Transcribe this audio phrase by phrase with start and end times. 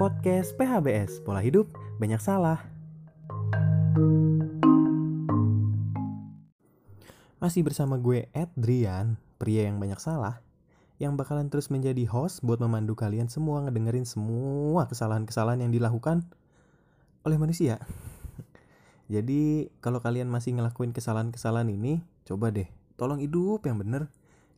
[0.00, 2.64] podcast PHBS Pola Hidup Banyak Salah.
[7.36, 10.40] Masih bersama gue Adrian, pria yang banyak salah,
[10.96, 16.24] yang bakalan terus menjadi host buat memandu kalian semua ngedengerin semua kesalahan-kesalahan yang dilakukan
[17.28, 17.76] oleh manusia.
[19.12, 24.08] Jadi kalau kalian masih ngelakuin kesalahan-kesalahan ini, coba deh, tolong hidup yang bener.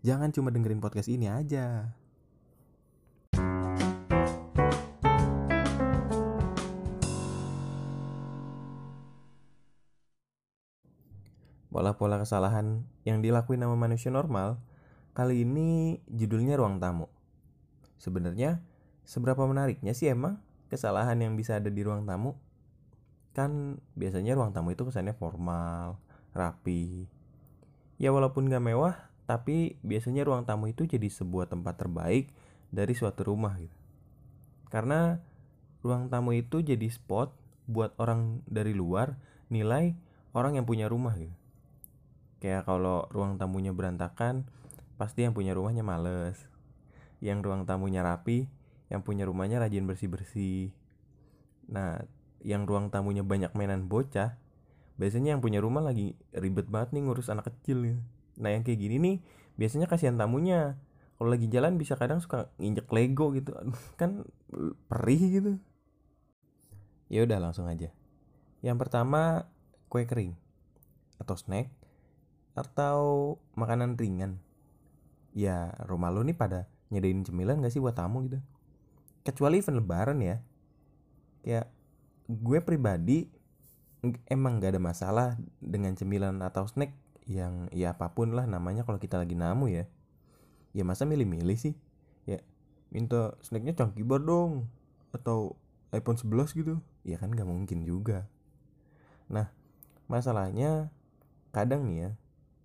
[0.06, 1.98] Jangan cuma dengerin podcast ini aja.
[11.72, 14.60] Pola-pola kesalahan yang dilakuin sama manusia normal,
[15.16, 17.08] kali ini judulnya ruang tamu.
[17.96, 18.60] Sebenarnya,
[19.08, 20.36] seberapa menariknya sih emang
[20.68, 22.36] kesalahan yang bisa ada di ruang tamu?
[23.32, 25.96] Kan biasanya ruang tamu itu kesannya formal,
[26.36, 27.08] rapi.
[27.96, 32.28] Ya walaupun gak mewah, tapi biasanya ruang tamu itu jadi sebuah tempat terbaik
[32.68, 33.78] dari suatu rumah gitu.
[34.68, 35.16] Karena
[35.80, 37.32] ruang tamu itu jadi spot
[37.64, 39.16] buat orang dari luar
[39.48, 39.96] nilai
[40.36, 41.41] orang yang punya rumah gitu
[42.42, 44.50] kayak kalau ruang tamunya berantakan
[44.98, 46.42] pasti yang punya rumahnya males.
[47.22, 48.50] Yang ruang tamunya rapi
[48.92, 50.68] yang punya rumahnya rajin bersih bersih
[51.64, 52.04] nah
[52.44, 54.36] yang ruang tamunya banyak mainan bocah
[55.00, 58.00] biasanya yang punya rumah lagi ribet banget nih ngurus anak kecil gitu.
[58.36, 59.16] nah yang kayak gini nih
[59.56, 60.76] biasanya kasihan tamunya.
[61.16, 63.54] Kalau lagi jalan bisa kadang suka nginjek lego gitu.
[64.00, 64.26] Kan
[64.90, 65.52] perih gitu.
[67.06, 67.94] Ya udah langsung aja.
[68.58, 69.46] Yang pertama
[69.86, 70.34] kue kering
[71.22, 71.70] atau snack
[72.52, 74.40] atau makanan ringan.
[75.32, 78.38] Ya rumah lo nih pada nyedain cemilan gak sih buat tamu gitu?
[79.24, 80.36] Kecuali event lebaran ya.
[81.40, 81.72] Kayak
[82.28, 83.32] gue pribadi
[84.28, 86.92] emang gak ada masalah dengan cemilan atau snack
[87.24, 89.88] yang ya apa pun lah namanya kalau kita lagi namu ya.
[90.76, 91.74] Ya masa milih-milih sih?
[92.28, 92.44] Ya
[92.92, 94.68] minta snacknya cangki bar dong.
[95.16, 95.56] Atau
[95.92, 96.74] iPhone 11 gitu.
[97.08, 98.28] Ya kan gak mungkin juga.
[99.32, 99.48] Nah
[100.12, 100.92] masalahnya
[101.56, 102.10] kadang nih ya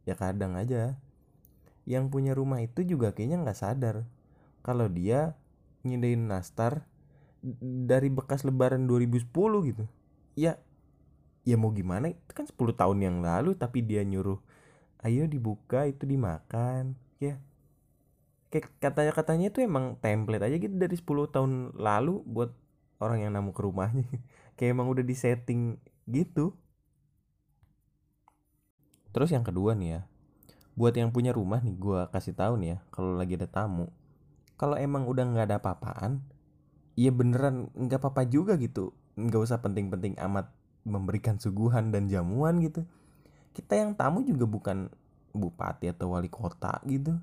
[0.07, 0.95] ya kadang aja.
[1.83, 4.07] Yang punya rumah itu juga kayaknya nggak sadar.
[4.63, 5.35] Kalau dia
[5.83, 6.87] nyindain nastar
[7.59, 9.27] dari bekas lebaran 2010
[9.67, 9.83] gitu.
[10.39, 10.55] Ya
[11.43, 12.11] ya mau gimana?
[12.15, 14.39] Itu kan 10 tahun yang lalu tapi dia nyuruh
[15.03, 16.95] ayo dibuka itu dimakan.
[17.19, 17.43] Ya.
[18.47, 22.55] Kayak katanya katanya itu emang template aja gitu dari 10 tahun lalu buat
[23.03, 24.07] orang yang namu ke rumahnya.
[24.57, 26.55] Kayak emang udah disetting gitu
[29.17, 30.01] Terus yang kedua nih ya,
[30.77, 33.89] buat yang punya rumah nih gue kasih tahu nih ya, kalau lagi ada tamu,
[34.61, 36.21] kalau emang udah nggak ada apa-apaan,
[36.93, 40.53] ya beneran nggak apa-apa juga gitu, nggak usah penting-penting amat
[40.85, 42.85] memberikan suguhan dan jamuan gitu.
[43.57, 44.93] Kita yang tamu juga bukan
[45.33, 47.17] bupati atau wali kota gitu,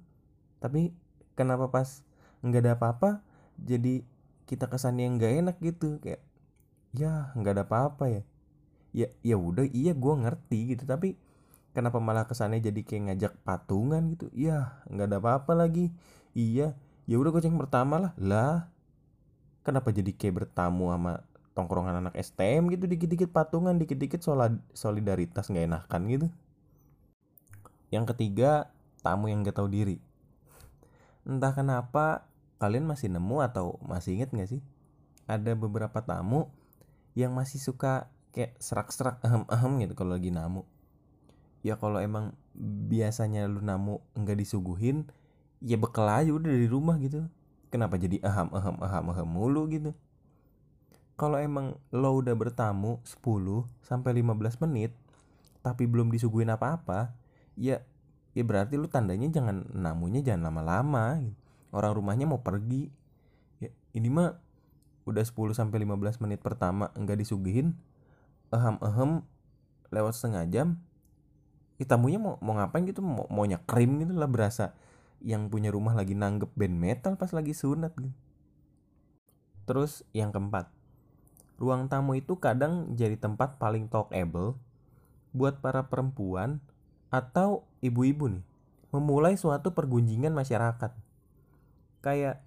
[0.59, 0.91] tapi
[1.39, 2.03] kenapa pas
[2.43, 3.23] nggak ada apa-apa,
[3.55, 4.03] jadi
[4.51, 6.03] kita kesan yang nggak enak gitu.
[6.03, 6.27] Kayak
[6.91, 8.23] ya nggak ada apa-apa ya.
[8.91, 10.91] Ya ya udah iya gue ngerti gitu.
[10.91, 11.23] Tapi
[11.75, 14.31] kenapa malah kesannya jadi kayak ngajak patungan gitu?
[14.31, 15.91] Ya nggak ada apa-apa lagi.
[16.33, 18.13] Iya ya udah goceng pertama lah.
[18.17, 18.71] Lah
[19.67, 22.87] kenapa jadi kayak bertamu sama tongkrongan anak STM gitu?
[22.87, 24.23] Dikit-dikit patungan dikit-dikit
[24.73, 26.27] solidaritas nggak enakan gitu.
[27.91, 28.71] Yang ketiga
[29.05, 30.01] tamu yang gak tahu diri.
[31.29, 32.27] Entah kenapa
[32.59, 34.63] kalian masih nemu atau masih inget nggak sih?
[35.31, 36.51] Ada beberapa tamu
[37.15, 40.67] yang masih suka kayak serak-serak ahem-ahem gitu kalau lagi namu
[41.65, 42.37] ya kalau emang
[42.93, 45.09] biasanya lu namu nggak disuguhin
[45.65, 47.25] ya bekal aja udah dari rumah gitu.
[47.73, 49.97] Kenapa jadi aham aham aham aham mulu gitu?
[51.17, 54.93] Kalau emang lo udah bertamu 10 sampai 15 menit
[55.65, 57.17] tapi belum disuguhin apa-apa
[57.57, 57.81] ya
[58.37, 61.41] ya berarti lu tandanya jangan namunya jangan lama-lama gitu.
[61.73, 62.93] orang rumahnya mau pergi.
[63.59, 64.37] Ya ini mah
[65.09, 67.73] udah 10 sampai 15 menit pertama enggak disuguhin
[68.53, 69.11] aham aham
[69.91, 70.69] lewat setengah jam
[71.85, 74.73] ya, tamunya mau mau ngapain gitu mau mau nyekrim gitu lah berasa
[75.25, 78.13] yang punya rumah lagi nanggep band metal pas lagi sunat gitu.
[79.65, 80.69] Terus yang keempat,
[81.57, 84.61] ruang tamu itu kadang jadi tempat paling talkable
[85.33, 86.61] buat para perempuan
[87.09, 88.45] atau ibu-ibu nih
[88.93, 90.93] memulai suatu pergunjingan masyarakat.
[92.05, 92.45] Kayak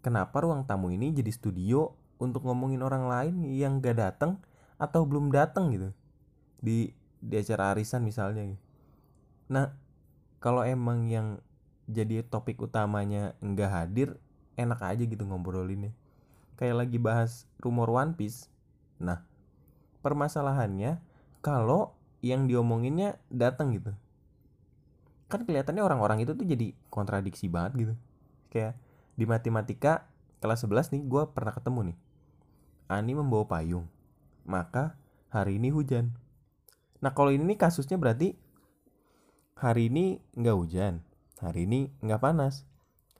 [0.00, 1.92] kenapa ruang tamu ini jadi studio
[2.22, 4.38] untuk ngomongin orang lain yang gak datang
[4.78, 5.90] atau belum datang gitu
[6.62, 8.44] di di acara arisan misalnya
[9.50, 9.76] nah
[10.40, 11.40] kalau emang yang
[11.84, 14.08] jadi topik utamanya enggak hadir
[14.56, 15.92] enak aja gitu ngobrolinnya
[16.56, 18.48] kayak lagi bahas rumor One Piece
[18.96, 19.24] nah
[20.00, 21.00] permasalahannya
[21.44, 21.92] kalau
[22.24, 23.92] yang diomonginnya datang gitu
[25.28, 27.94] kan kelihatannya orang-orang itu tuh jadi kontradiksi banget gitu
[28.48, 28.78] kayak
[29.18, 30.08] di matematika
[30.40, 31.98] kelas 11 nih gue pernah ketemu nih
[32.84, 33.88] Ani membawa payung.
[34.44, 35.00] Maka
[35.32, 36.12] hari ini hujan.
[37.00, 38.36] Nah kalau ini kasusnya berarti
[39.54, 41.02] hari ini nggak hujan,
[41.38, 42.66] hari ini nggak panas.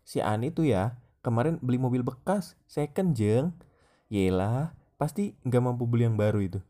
[0.05, 3.55] Si Ani tuh ya kemarin beli mobil bekas, second jeng.
[4.13, 6.61] Yelah, pasti nggak mampu beli yang baru itu.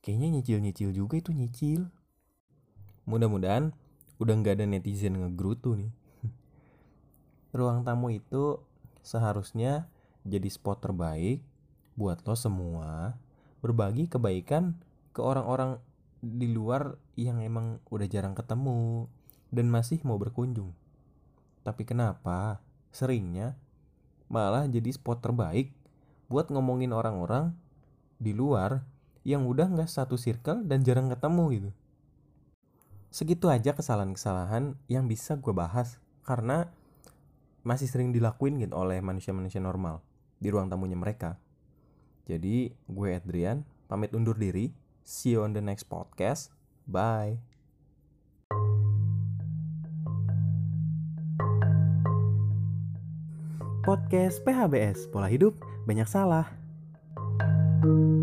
[0.00, 1.90] Kayaknya nyicil-nyicil juga itu nyicil.
[3.04, 3.74] Mudah-mudahan
[4.22, 5.92] udah nggak ada netizen ngegrutu nih.
[7.56, 8.62] Ruang tamu itu
[9.02, 9.90] seharusnya
[10.22, 11.42] jadi spot terbaik
[11.98, 13.18] buat lo semua
[13.58, 14.78] berbagi kebaikan
[15.10, 15.82] ke orang-orang
[16.18, 19.06] di luar yang emang udah jarang ketemu
[19.54, 20.74] dan masih mau berkunjung.
[21.62, 23.54] Tapi kenapa seringnya
[24.28, 25.72] malah jadi spot terbaik
[26.28, 27.56] buat ngomongin orang-orang
[28.20, 28.84] di luar
[29.22, 31.70] yang udah nggak satu circle dan jarang ketemu gitu.
[33.08, 35.96] Segitu aja kesalahan-kesalahan yang bisa gue bahas
[36.28, 36.68] karena
[37.64, 40.04] masih sering dilakuin gitu oleh manusia-manusia normal
[40.36, 41.40] di ruang tamunya mereka.
[42.28, 44.70] Jadi gue Adrian pamit undur diri.
[45.04, 46.50] See you on the next podcast.
[46.86, 47.38] Bye.
[53.88, 55.56] Podcast PHBS Pola Hidup
[55.88, 56.58] Banyak Salah.
[57.80, 58.17] thank you